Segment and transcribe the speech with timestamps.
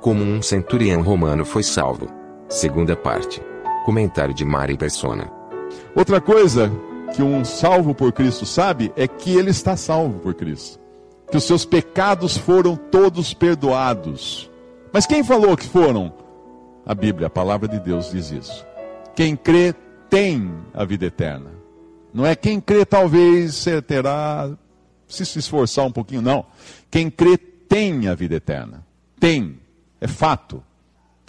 [0.00, 2.08] Como um centurião romano foi salvo.
[2.48, 3.42] Segunda parte.
[3.84, 5.30] Comentário de Mari Persona.
[5.94, 6.72] Outra coisa
[7.14, 10.80] que um salvo por Cristo sabe é que ele está salvo por Cristo.
[11.30, 14.50] Que os seus pecados foram todos perdoados.
[14.90, 16.12] Mas quem falou que foram?
[16.86, 18.66] A Bíblia, a palavra de Deus diz isso.
[19.14, 19.74] Quem crê
[20.08, 21.50] tem a vida eterna.
[22.12, 24.50] Não é quem crê talvez terá
[25.06, 26.46] se se esforçar um pouquinho, não.
[26.90, 28.84] Quem crê tem a vida eterna.
[29.18, 29.60] Tem.
[30.00, 30.62] É fato.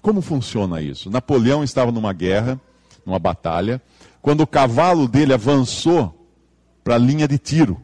[0.01, 1.09] Como funciona isso?
[1.09, 2.59] Napoleão estava numa guerra,
[3.05, 3.81] numa batalha,
[4.21, 6.15] quando o cavalo dele avançou
[6.83, 7.79] para a linha de tiro.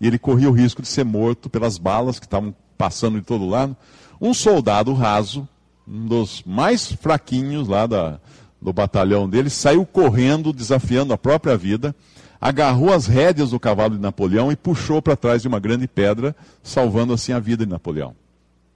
[0.00, 3.48] E ele corria o risco de ser morto pelas balas que estavam passando de todo
[3.48, 3.76] lado.
[4.20, 5.48] Um soldado raso,
[5.86, 8.20] um dos mais fraquinhos lá da,
[8.60, 11.94] do batalhão dele, saiu correndo, desafiando a própria vida,
[12.40, 16.34] agarrou as rédeas do cavalo de Napoleão e puxou para trás de uma grande pedra,
[16.62, 18.14] salvando assim a vida de Napoleão.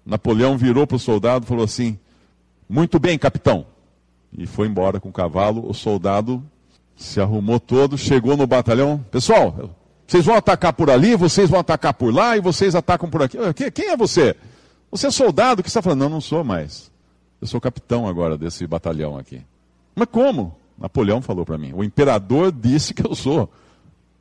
[0.05, 1.99] Napoleão virou para o soldado e falou assim:
[2.69, 3.67] Muito bem, capitão.
[4.37, 5.69] E foi embora com o cavalo.
[5.69, 6.43] O soldado
[6.97, 9.05] se arrumou todo, chegou no batalhão.
[9.11, 9.71] Pessoal,
[10.07, 13.39] vocês vão atacar por ali, vocês vão atacar por lá e vocês atacam por aqui.
[13.73, 14.37] Quem é você?
[14.91, 15.63] Você é soldado?
[15.63, 16.01] que está falando?
[16.01, 16.91] Não, não sou mais.
[17.41, 19.41] Eu sou capitão agora desse batalhão aqui.
[19.95, 20.57] Mas como?
[20.79, 21.73] Napoleão falou para mim.
[21.75, 23.51] O imperador disse que eu sou.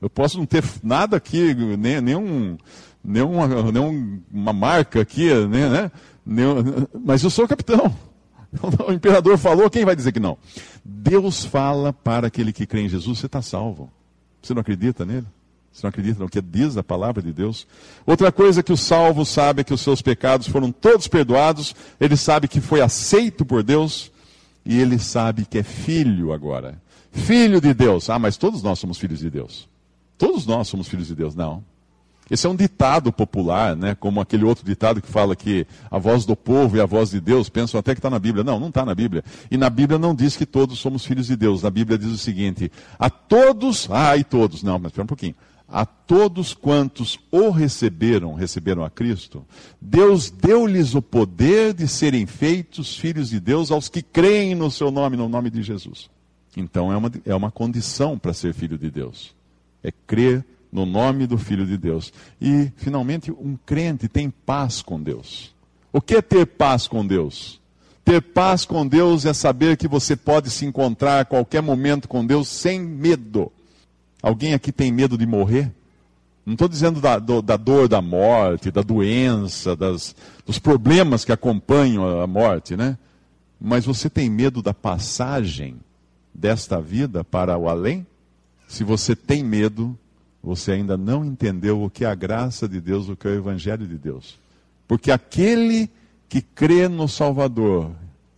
[0.01, 2.57] Eu posso não ter nada aqui, nem, nenhum,
[3.03, 5.91] nenhuma, nenhuma marca aqui, né,
[6.25, 6.85] né?
[7.03, 7.93] Mas eu sou capitão.
[8.87, 10.37] O imperador falou, quem vai dizer que não?
[10.85, 13.91] Deus fala para aquele que crê em Jesus, você está salvo.
[14.43, 15.25] Você não acredita nele?
[15.71, 17.65] Você não acredita no que diz a palavra de Deus?
[18.05, 22.15] Outra coisa que o salvo sabe é que os seus pecados foram todos perdoados, ele
[22.15, 24.11] sabe que foi aceito por Deus
[24.63, 26.79] e ele sabe que é filho agora.
[27.11, 28.09] Filho de Deus.
[28.09, 29.67] Ah, mas todos nós somos filhos de Deus.
[30.17, 31.35] Todos nós somos filhos de Deus.
[31.35, 31.63] Não.
[32.29, 33.95] Esse é um ditado popular, né?
[33.95, 37.19] como aquele outro ditado que fala que a voz do povo e a voz de
[37.19, 38.43] Deus pensam até que está na Bíblia.
[38.43, 39.23] Não, não está na Bíblia.
[39.51, 41.61] E na Bíblia não diz que todos somos filhos de Deus.
[41.61, 45.35] Na Bíblia diz o seguinte: a todos, ah, todos, não, mas espera um pouquinho.
[45.67, 49.43] A todos quantos o receberam, receberam a Cristo,
[49.81, 54.91] Deus deu-lhes o poder de serem feitos filhos de Deus aos que creem no seu
[54.91, 56.09] nome, no nome de Jesus.
[56.55, 59.33] Então é uma, é uma condição para ser filho de Deus.
[59.83, 62.11] É crer no nome do Filho de Deus.
[62.41, 65.53] E, finalmente, um crente tem paz com Deus.
[65.91, 67.61] O que é ter paz com Deus?
[68.03, 72.25] Ter paz com Deus é saber que você pode se encontrar a qualquer momento com
[72.25, 73.51] Deus sem medo.
[74.21, 75.71] Alguém aqui tem medo de morrer?
[76.43, 81.31] Não estou dizendo da, do, da, dor da morte, da doença, das, dos problemas que
[81.31, 82.97] acompanham a morte, né?
[83.61, 85.77] Mas você tem medo da passagem
[86.33, 88.05] desta vida para o além?
[88.67, 89.97] Se você tem medo,
[90.43, 93.35] você ainda não entendeu o que é a graça de Deus, o que é o
[93.35, 94.37] Evangelho de Deus.
[94.85, 95.89] Porque aquele
[96.27, 97.91] que crê no Salvador,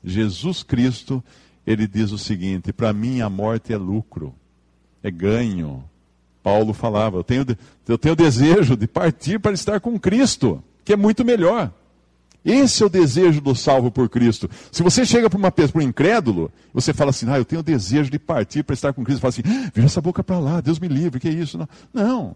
[0.03, 1.23] Jesus Cristo,
[1.65, 4.35] ele diz o seguinte: para mim a morte é lucro,
[5.01, 5.83] é ganho.
[6.43, 7.45] Paulo falava: eu tenho,
[7.87, 11.73] eu tenho desejo de partir para estar com Cristo, que é muito melhor.
[12.45, 14.47] Esse é o desejo do salvo por Cristo.
[14.71, 18.11] Se você chega para uma pessoa, um incrédulo, você fala assim, ah, eu tenho desejo
[18.11, 19.19] de partir para estar com Cristo.
[19.21, 21.57] Fala assim, ah, vira essa boca para lá, Deus me livre, que é isso?
[21.57, 21.67] Não.
[21.91, 22.35] não.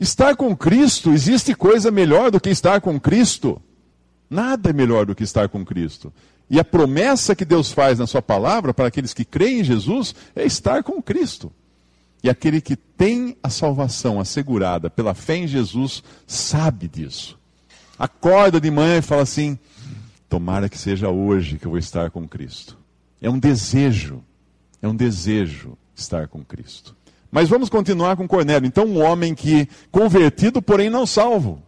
[0.00, 3.60] Estar com Cristo, existe coisa melhor do que estar com Cristo?
[4.30, 6.10] Nada é melhor do que estar com Cristo.
[6.48, 10.14] E a promessa que Deus faz na sua palavra para aqueles que creem em Jesus
[10.34, 11.52] é estar com Cristo.
[12.24, 17.39] E aquele que tem a salvação assegurada pela fé em Jesus sabe disso
[18.00, 19.58] acorda de manhã e fala assim:
[20.26, 22.78] tomara que seja hoje que eu vou estar com Cristo.
[23.20, 24.24] É um desejo,
[24.80, 26.96] é um desejo estar com Cristo.
[27.30, 28.66] Mas vamos continuar com Cornélio.
[28.66, 31.62] Então, um homem que convertido, porém não salvo.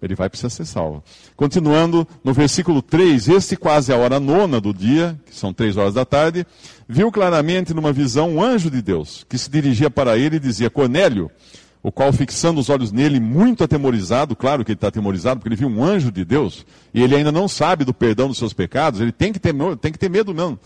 [0.00, 1.02] Ele vai precisar ser salvo.
[1.36, 5.94] Continuando no versículo 3, este quase a hora nona do dia, que são três horas
[5.94, 6.44] da tarde,
[6.88, 10.68] viu claramente numa visão um anjo de Deus, que se dirigia para ele e dizia:
[10.68, 11.30] Cornélio,
[11.82, 15.56] o qual, fixando os olhos nele, muito atemorizado, claro que ele está atemorizado, porque ele
[15.56, 16.64] viu um anjo de Deus,
[16.94, 19.90] e ele ainda não sabe do perdão dos seus pecados, ele tem que ter, tem
[19.90, 20.58] que ter medo mesmo.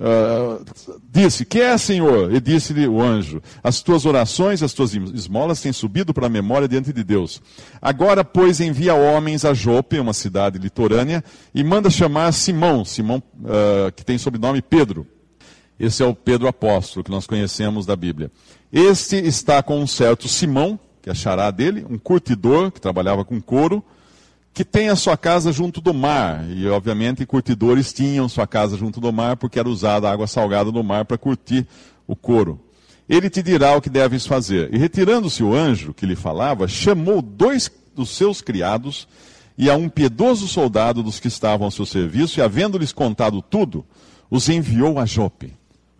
[0.00, 0.64] Uh,
[1.10, 2.32] disse: Que é, Senhor?
[2.32, 6.68] E disse-lhe o anjo: As tuas orações, as tuas esmolas têm subido para a memória
[6.68, 7.42] diante de Deus.
[7.82, 13.90] Agora, pois, envia homens a Jope, uma cidade litorânea, e manda chamar Simão, Simão uh,
[13.90, 15.04] que tem sobrenome Pedro.
[15.78, 18.30] Esse é o Pedro apóstolo que nós conhecemos da Bíblia.
[18.72, 23.84] Este está com um certo Simão, que é dele, um curtidor que trabalhava com couro
[24.58, 26.44] que tem a sua casa junto do mar.
[26.50, 30.72] E, obviamente, curtidores tinham sua casa junto do mar, porque era usada a água salgada
[30.72, 31.64] do mar para curtir
[32.08, 32.60] o couro.
[33.08, 34.74] Ele te dirá o que deves fazer.
[34.74, 39.06] E retirando-se o anjo que lhe falava, chamou dois dos seus criados
[39.56, 43.84] e a um piedoso soldado dos que estavam ao seu serviço, e havendo-lhes contado tudo,
[44.28, 45.52] os enviou a Jope.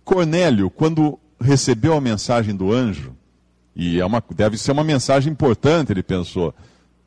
[0.09, 3.13] Cornélio, quando recebeu a mensagem do anjo,
[3.77, 6.55] e é uma, deve ser uma mensagem importante, ele pensou,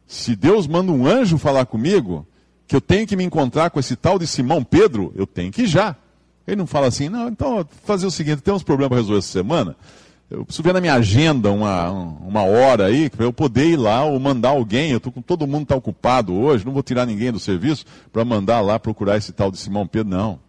[0.05, 2.27] se Deus manda um anjo falar comigo,
[2.67, 5.63] que eu tenho que me encontrar com esse tal de Simão Pedro, eu tenho que
[5.63, 5.95] ir já.
[6.45, 9.31] Ele não fala assim, não, então fazer o seguinte, tem uns problemas para resolver essa
[9.31, 9.75] semana.
[10.29, 14.05] Eu preciso ver na minha agenda uma, uma hora aí, para eu poder ir lá
[14.05, 14.91] ou mandar alguém.
[14.91, 17.83] Eu tô com todo mundo está ocupado hoje, não vou tirar ninguém do serviço
[18.13, 20.39] para mandar lá procurar esse tal de Simão Pedro, não.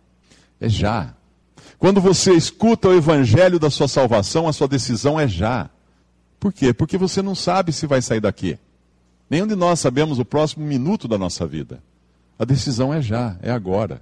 [0.60, 1.14] É já.
[1.82, 5.68] Quando você escuta o evangelho da sua salvação, a sua decisão é já.
[6.38, 6.72] Por quê?
[6.72, 8.56] Porque você não sabe se vai sair daqui.
[9.28, 11.82] Nenhum de nós sabemos o próximo minuto da nossa vida.
[12.38, 14.00] A decisão é já, é agora.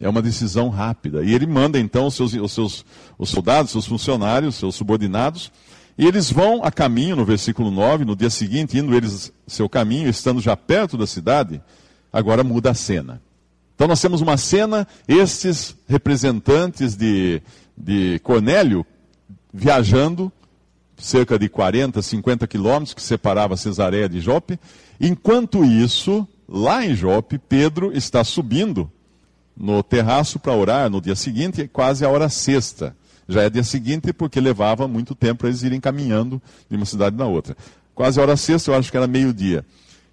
[0.00, 1.22] É uma decisão rápida.
[1.22, 2.82] E ele manda então os seus, os seus
[3.18, 5.52] os soldados, seus funcionários, seus subordinados,
[5.98, 10.08] e eles vão a caminho, no versículo 9, no dia seguinte, indo eles seu caminho,
[10.08, 11.60] estando já perto da cidade,
[12.10, 13.20] agora muda a cena.
[13.82, 17.42] Então nós temos uma cena, estes representantes de,
[17.76, 18.86] de Cornélio
[19.52, 20.30] viajando
[20.96, 24.56] cerca de 40, 50 quilômetros que separava Cesareia de Jope.
[25.00, 28.88] Enquanto isso, lá em Jope, Pedro está subindo
[29.56, 32.96] no terraço para orar no dia seguinte, quase a hora sexta.
[33.28, 36.40] Já é dia seguinte porque levava muito tempo para eles irem caminhando
[36.70, 37.56] de uma cidade na outra.
[37.96, 39.66] Quase a hora sexta, eu acho que era meio-dia.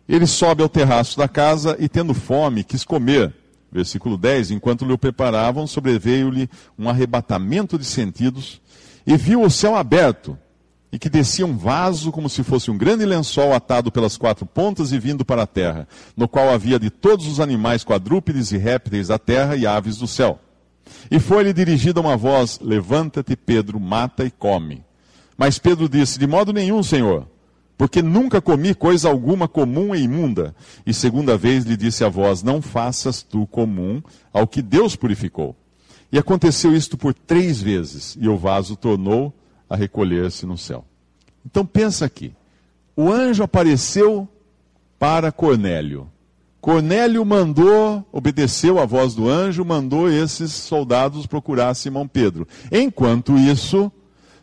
[0.08, 3.32] Ele sobe ao terraço da casa e, tendo fome, quis comer.
[3.72, 8.62] Versículo 10: Enquanto lhe o preparavam, sobreveio-lhe um arrebatamento de sentidos
[9.06, 10.38] e viu o céu aberto
[10.92, 14.92] e que descia um vaso como se fosse um grande lençol atado pelas quatro pontas
[14.92, 15.88] e vindo para a terra,
[16.18, 20.08] no qual havia de todos os animais quadrúpedes e répteis da terra e aves do
[20.08, 20.40] céu.
[21.12, 24.84] E foi-lhe dirigida uma voz: Levanta-te, Pedro, mata e come.
[25.38, 27.28] Mas Pedro disse: De modo nenhum, Senhor,
[27.80, 30.54] porque nunca comi coisa alguma comum e imunda.
[30.86, 34.04] E segunda vez lhe disse a voz: Não faças tu comum
[34.34, 35.56] ao que Deus purificou.
[36.12, 39.34] E aconteceu isto por três vezes, e o vaso tornou
[39.70, 40.84] a recolher-se no céu.
[41.46, 42.34] Então pensa aqui.
[42.98, 44.28] O anjo apareceu
[45.00, 46.12] para Cornélio.
[46.60, 52.46] Cornélio mandou, obedeceu a voz do anjo, mandou esses soldados procurar Simão Pedro.
[52.70, 53.90] Enquanto isso,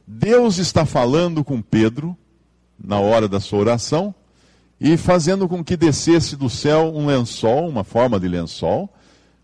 [0.07, 2.17] Deus está falando com Pedro,
[2.83, 4.15] na hora da sua oração,
[4.81, 8.93] e fazendo com que descesse do céu um lençol, uma forma de lençol,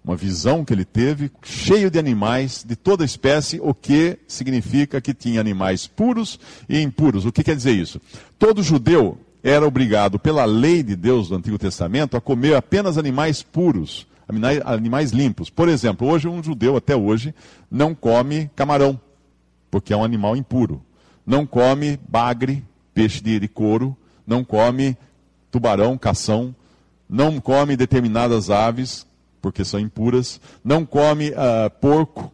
[0.05, 5.14] uma visão que ele teve, cheio de animais de toda espécie, o que significa que
[5.14, 6.38] tinha animais puros
[6.69, 7.25] e impuros.
[7.25, 8.00] O que quer dizer isso?
[8.38, 13.43] Todo judeu era obrigado, pela lei de Deus do Antigo Testamento, a comer apenas animais
[13.43, 14.06] puros,
[14.64, 15.50] animais limpos.
[15.50, 17.35] Por exemplo, hoje um judeu, até hoje,
[17.70, 19.00] não come camarão,
[19.70, 20.82] porque é um animal impuro.
[21.25, 23.96] Não come bagre, peixe de couro,
[24.26, 24.96] não come
[25.50, 26.54] tubarão, cação,
[27.08, 29.06] não come determinadas aves,
[29.40, 32.32] porque são impuras, não come uh, porco,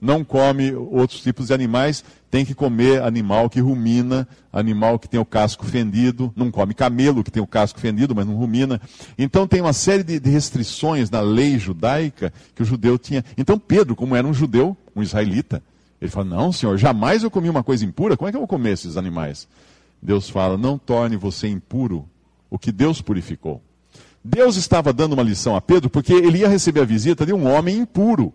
[0.00, 5.18] não come outros tipos de animais, tem que comer animal que rumina, animal que tem
[5.18, 8.80] o casco fendido, não come camelo que tem o casco fendido, mas não rumina.
[9.16, 13.24] Então tem uma série de, de restrições na lei judaica que o judeu tinha.
[13.38, 15.62] Então Pedro, como era um judeu, um israelita,
[16.00, 18.48] ele fala: Não, senhor, jamais eu comi uma coisa impura, como é que eu vou
[18.48, 19.48] comer esses animais?
[20.04, 22.06] Deus fala: Não torne você impuro
[22.50, 23.62] o que Deus purificou.
[24.22, 27.50] Deus estava dando uma lição a Pedro porque ele ia receber a visita de um
[27.50, 28.32] homem impuro.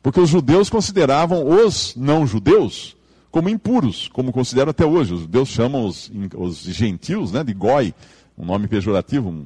[0.00, 2.96] Porque os judeus consideravam os não-judeus
[3.30, 5.14] como impuros, como consideram até hoje.
[5.14, 7.94] Os judeus chamam os, os gentios né, de goi,
[8.36, 9.44] um nome pejorativo,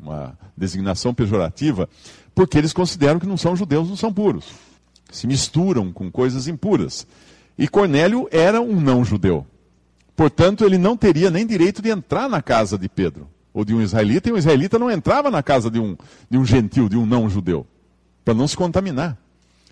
[0.00, 1.88] uma designação pejorativa,
[2.34, 4.46] porque eles consideram que não são judeus, não são puros.
[5.10, 7.06] Se misturam com coisas impuras.
[7.56, 9.46] E Cornélio era um não-judeu.
[10.22, 13.82] Portanto, ele não teria nem direito de entrar na casa de Pedro ou de um
[13.82, 15.96] israelita, e um israelita não entrava na casa de um,
[16.30, 17.66] de um gentil, de um não-judeu,
[18.24, 19.18] para não se contaminar.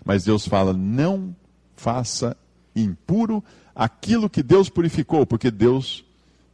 [0.03, 1.33] Mas Deus fala: não
[1.77, 2.35] faça
[2.75, 3.41] impuro
[3.73, 6.03] aquilo que Deus purificou, porque Deus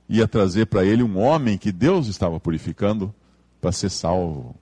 [0.08, 3.12] ia trazer para ele um homem que Deus estava purificando
[3.60, 4.56] para ser salvo.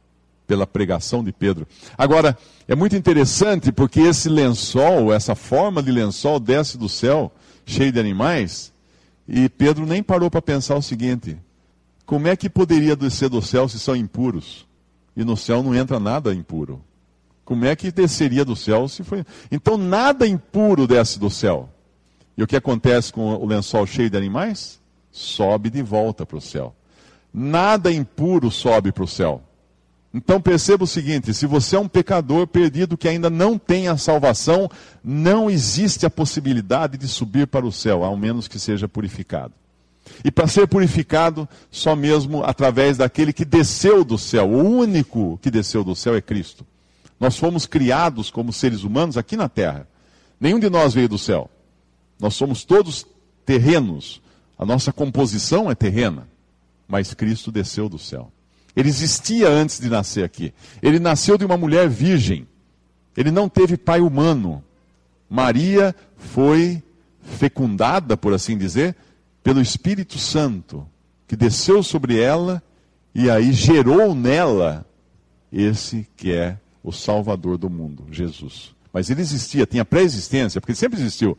[0.48, 1.68] pela pregação de Pedro.
[1.98, 2.38] Agora,
[2.70, 7.34] é muito interessante porque esse lençol, essa forma de lençol desce do céu,
[7.65, 8.72] cheio de animais,
[9.27, 11.38] e Pedro nem parou para pensar o seguinte:
[12.05, 14.67] como é que poderia descer do céu se são impuros?
[15.15, 16.82] E no céu não entra nada impuro.
[17.44, 19.24] Como é que desceria do céu se foi.
[19.51, 21.70] Então nada impuro desce do céu.
[22.38, 24.82] E o que acontece com o lençol cheio de animais?
[25.12, 26.75] Sobe de volta para o céu.
[27.34, 29.41] Nada impuro sobe para o céu.
[30.15, 33.98] Então perceba o seguinte: se você é um pecador perdido que ainda não tem a
[33.98, 34.69] salvação,
[35.03, 39.53] não existe a possibilidade de subir para o céu, ao menos que seja purificado.
[40.24, 44.50] E para ser purificado, só mesmo através daquele que desceu do céu.
[44.50, 46.65] O único que desceu do céu é Cristo.
[47.19, 49.86] Nós fomos criados como seres humanos aqui na terra.
[50.39, 51.50] Nenhum de nós veio do céu.
[52.17, 53.05] Nós somos todos
[53.45, 54.22] terrenos.
[54.57, 56.25] A nossa composição é terrena.
[56.88, 58.31] Mas Cristo desceu do céu.
[58.75, 60.53] Ele existia antes de nascer aqui.
[60.82, 62.48] Ele nasceu de uma mulher virgem.
[63.15, 64.63] Ele não teve pai humano.
[65.29, 66.84] Maria foi
[67.22, 68.96] fecundada, por assim dizer,
[69.44, 70.86] pelo Espírito Santo,
[71.27, 72.62] que desceu sobre ela
[73.13, 74.86] e aí gerou nela
[75.51, 78.75] esse que é o Salvador do mundo, Jesus.
[78.91, 81.38] Mas ele existia, tinha pré-existência, porque ele sempre existiu.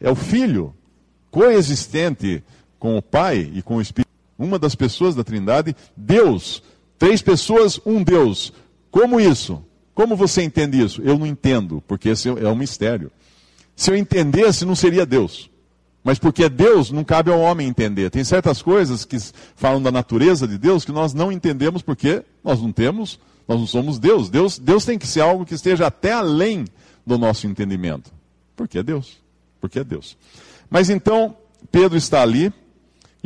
[0.00, 0.74] É o Filho,
[1.30, 2.42] coexistente
[2.78, 4.05] com o Pai e com o Espírito
[4.38, 6.62] uma das pessoas da Trindade, Deus.
[6.98, 8.52] Três pessoas, um Deus.
[8.90, 9.62] Como isso?
[9.94, 11.00] Como você entende isso?
[11.02, 13.10] Eu não entendo, porque esse é um mistério.
[13.74, 15.50] Se eu entendesse, não seria Deus.
[16.02, 18.10] Mas porque é Deus, não cabe ao homem entender.
[18.10, 19.18] Tem certas coisas que
[19.56, 23.66] falam da natureza de Deus que nós não entendemos porque nós não temos, nós não
[23.66, 24.30] somos Deus.
[24.30, 26.64] Deus, Deus tem que ser algo que esteja até além
[27.04, 28.12] do nosso entendimento.
[28.54, 29.18] Porque é Deus.
[29.60, 30.16] Porque é Deus.
[30.70, 31.36] Mas então,
[31.72, 32.52] Pedro está ali,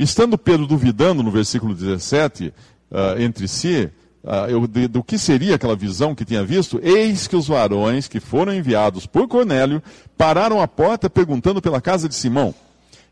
[0.02, 2.52] Estando Pedro duvidando no versículo 17, uh,
[2.90, 3.86] ah, entre si,
[4.24, 8.08] uh, eu, de, do que seria aquela visão que tinha visto, eis que os varões
[8.08, 9.82] que foram enviados por Cornélio
[10.16, 12.54] pararam à porta perguntando pela casa de Simão.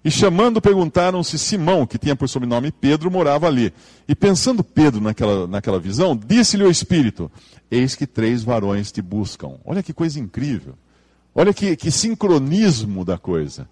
[0.02, 3.71] E chamando, perguntaram se Simão, que tinha por sobrenome Pedro, morava ali.
[4.09, 7.30] E pensando Pedro naquela, naquela visão, disse-lhe o Espírito:
[7.71, 9.57] Eis que três varões te buscam.
[9.62, 10.73] Olha que coisa incrível.
[11.35, 13.68] Olha que, que sincronismo da coisa.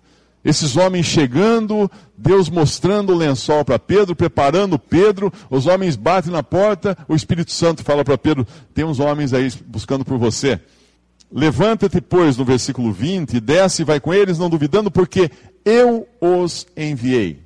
[0.46, 6.40] Esses homens chegando, Deus mostrando o lençol para Pedro, preparando Pedro, os homens batem na
[6.40, 10.60] porta, o Espírito Santo fala para Pedro: tem uns homens aí buscando por você.
[11.32, 15.32] Levanta-te, pois, no versículo 20, desce e vai com eles, não duvidando, porque
[15.64, 17.42] eu os enviei.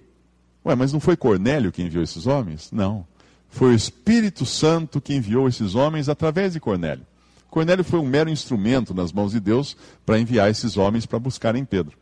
[0.63, 2.69] Ué, mas não foi Cornélio que enviou esses homens?
[2.71, 3.07] Não.
[3.49, 7.07] Foi o Espírito Santo que enviou esses homens através de Cornélio.
[7.49, 11.65] Cornélio foi um mero instrumento nas mãos de Deus para enviar esses homens para buscarem
[11.65, 12.00] Pedro.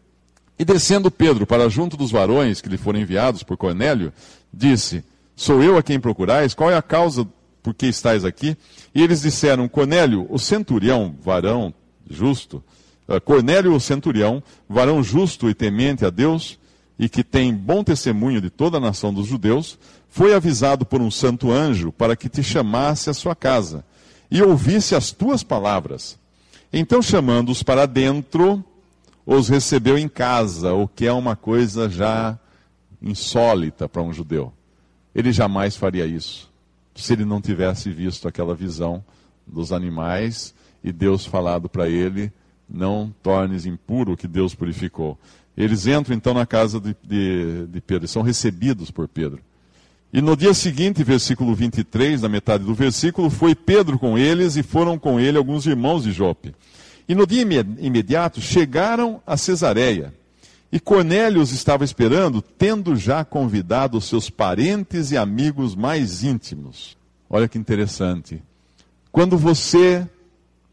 [0.59, 4.13] E descendo Pedro para junto dos varões que lhe foram enviados por Cornélio,
[4.53, 5.05] disse:
[5.37, 6.53] Sou eu a quem procurais?
[6.53, 7.27] Qual é a causa
[7.63, 8.57] por que estáis aqui?
[8.95, 11.73] E eles disseram: Cornélio, o centurião, varão
[12.11, 12.63] justo,
[13.07, 16.59] uh, Cornélio, o centurião, varão justo e temente a Deus,
[16.99, 21.11] e que tem bom testemunho de toda a nação dos judeus, foi avisado por um
[21.11, 23.85] santo anjo para que te chamasse à sua casa
[24.31, 26.19] e ouvisse as tuas palavras.
[26.73, 28.65] Então, chamando-os para dentro,
[29.31, 32.39] os recebeu em casa, o que é uma coisa já
[33.03, 34.55] insólita para um judeu.
[35.15, 36.51] Ele jamais faria isso
[36.95, 39.05] se ele não tivesse visto aquela visão
[39.47, 42.33] dos animais e Deus falado para ele:
[42.67, 45.19] não tornes impuro o que Deus purificou.
[45.55, 49.41] Eles entram então na casa de, de, de Pedro e são recebidos por Pedro.
[50.11, 54.63] E no dia seguinte, versículo 23, na metade do versículo, foi Pedro com eles e
[54.63, 56.55] foram com ele alguns irmãos de Jope.
[57.09, 57.43] E no dia
[57.79, 60.13] imediato chegaram a Cesareia.
[60.71, 66.97] E Cornélio os estava esperando, tendo já convidado os seus parentes e amigos mais íntimos.
[67.31, 68.43] Olha que interessante.
[69.11, 70.07] Quando você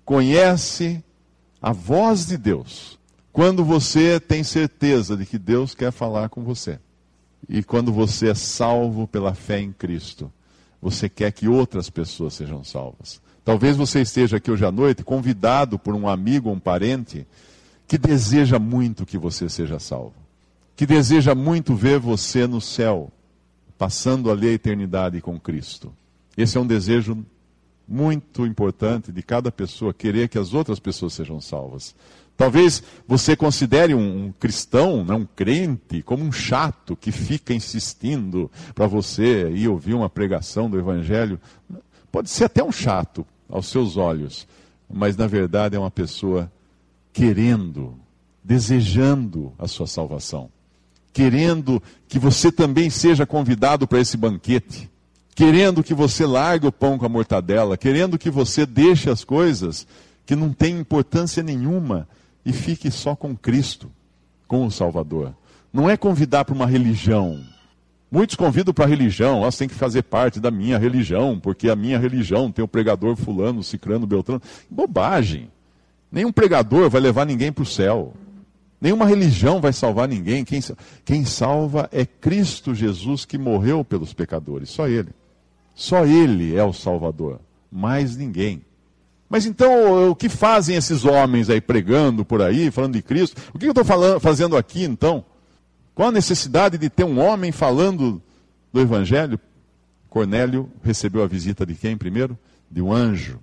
[0.04, 1.02] conhece
[1.62, 3.00] a voz de Deus,
[3.32, 6.80] quando você tem certeza de que Deus quer falar com você,
[7.48, 10.32] e quando você é salvo pela fé em Cristo,
[10.82, 13.22] você quer que outras pessoas sejam salvas.
[13.46, 17.28] Talvez você esteja aqui hoje à noite convidado por um amigo ou um parente
[17.88, 20.16] que deseja muito que você seja salvo,
[20.76, 23.12] que deseja muito ver você no céu,
[23.78, 25.94] passando ali a eternidade com Cristo.
[26.36, 27.24] Esse é um desejo
[27.88, 31.96] muito importante de cada pessoa, querer que as outras pessoas sejam salvas.
[32.36, 38.50] Talvez você considere um, um cristão, né, um crente, como um chato que fica insistindo
[38.74, 41.40] para você ir ouvir uma pregação do Evangelho.
[42.12, 44.48] Pode ser até um chato, aos seus olhos,
[44.90, 46.52] mas na verdade é uma pessoa
[47.14, 47.96] querendo,
[48.44, 50.50] desejando a sua salvação,
[51.14, 54.90] querendo que você também seja convidado para esse banquete.
[55.36, 59.86] querendo que você largue o pão com a mortadela, querendo que você deixe as coisas
[60.26, 62.08] que não têm importância nenhuma
[62.46, 63.92] e fique só com Cristo,
[64.48, 65.36] com o Salvador.
[65.74, 67.44] Não é convidar para uma religião.
[68.16, 71.76] Muitos convidam para a religião, você tem que fazer parte da minha religião, porque a
[71.76, 74.42] minha religião tem o pregador fulano, cicrano, beltrano.
[74.70, 75.50] Bobagem.
[76.10, 78.14] Nenhum pregador vai levar ninguém para o céu.
[78.80, 80.46] Nenhuma religião vai salvar ninguém.
[80.46, 80.62] Quem,
[81.04, 84.70] quem salva é Cristo Jesus que morreu pelos pecadores.
[84.70, 85.10] Só Ele.
[85.76, 87.42] Só Ele é o Salvador.
[87.70, 88.62] Mais ninguém.
[89.28, 93.42] Mas então, o que fazem esses homens aí pregando por aí, falando de Cristo?
[93.54, 95.26] O que eu estou fazendo aqui então?
[95.96, 98.22] Qual a necessidade de ter um homem falando
[98.72, 99.40] do Evangelho?
[100.10, 102.38] Cornélio recebeu a visita de quem primeiro?
[102.70, 103.40] De um anjo.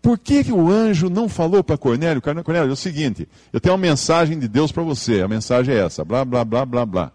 [0.00, 2.22] Por que, que o anjo não falou para Cornélio?
[2.22, 5.78] Cornélio, é o seguinte: eu tenho uma mensagem de Deus para você, a mensagem é
[5.78, 7.12] essa, blá, blá, blá, blá, blá.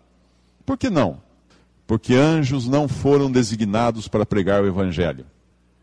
[0.65, 1.21] Por que não?
[1.87, 5.25] Porque anjos não foram designados para pregar o Evangelho.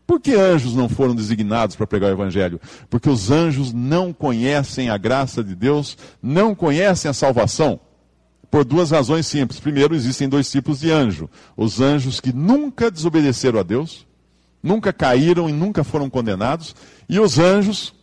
[0.05, 2.61] Por que anjos não foram designados para pregar o Evangelho?
[2.89, 7.79] Porque os anjos não conhecem a graça de Deus, não conhecem a salvação.
[8.51, 9.61] Por duas razões simples.
[9.61, 14.05] Primeiro, existem dois tipos de anjo: os anjos que nunca desobedeceram a Deus,
[14.61, 16.75] nunca caíram e nunca foram condenados,
[17.07, 17.93] e os anjos,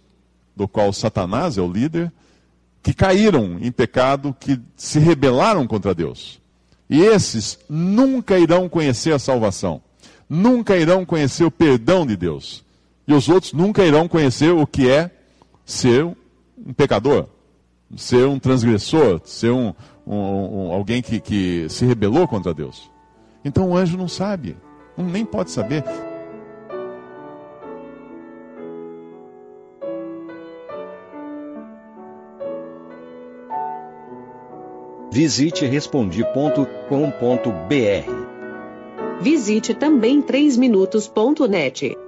[0.56, 2.10] do qual Satanás é o líder,
[2.82, 6.40] que caíram em pecado, que se rebelaram contra Deus.
[6.88, 9.82] E esses nunca irão conhecer a salvação,
[10.26, 12.64] nunca irão conhecer o perdão de Deus.
[13.06, 15.10] E os outros nunca irão conhecer o que é
[15.66, 17.26] ser um pecador,
[17.96, 19.74] ser um transgressor, ser um,
[20.08, 22.90] um, um alguém que, que se rebelou contra Deus.
[23.44, 24.56] Então o anjo não sabe,
[24.96, 25.84] nem pode saber.
[35.10, 36.68] Visite respondi.com.br.
[39.20, 42.07] Visite também 3minutos.net.